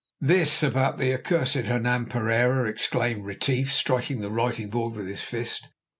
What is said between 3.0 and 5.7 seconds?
Retief, striking the writing board with his fist.